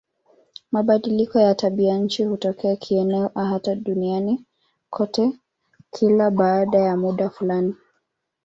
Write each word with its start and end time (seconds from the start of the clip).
Mabadiliko 0.71 1.39
ya 1.39 1.55
tabianchi 1.55 2.23
hutokea 2.23 2.75
kieneo 2.75 3.31
au 3.35 3.45
hata 3.45 3.75
duniani 3.75 4.43
kote 4.89 5.39
kila 5.93 6.31
baada 6.31 6.77
ya 6.79 6.97
muda 6.97 7.29
fulani. 7.29 7.75